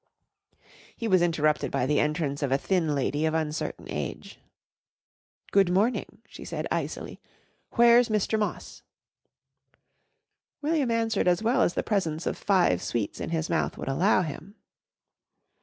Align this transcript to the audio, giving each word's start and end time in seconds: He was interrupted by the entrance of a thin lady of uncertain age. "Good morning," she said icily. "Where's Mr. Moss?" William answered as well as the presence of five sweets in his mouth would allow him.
He 0.97 1.07
was 1.07 1.21
interrupted 1.21 1.69
by 1.69 1.85
the 1.85 1.99
entrance 1.99 2.41
of 2.41 2.51
a 2.51 2.57
thin 2.57 2.95
lady 2.95 3.23
of 3.27 3.35
uncertain 3.35 3.85
age. 3.87 4.39
"Good 5.51 5.69
morning," 5.69 6.23
she 6.25 6.43
said 6.43 6.65
icily. 6.71 7.21
"Where's 7.73 8.09
Mr. 8.09 8.39
Moss?" 8.39 8.81
William 10.59 10.89
answered 10.89 11.27
as 11.27 11.43
well 11.43 11.61
as 11.61 11.75
the 11.75 11.83
presence 11.83 12.25
of 12.25 12.35
five 12.35 12.81
sweets 12.81 13.19
in 13.21 13.29
his 13.29 13.47
mouth 13.47 13.77
would 13.77 13.89
allow 13.89 14.23
him. 14.23 14.55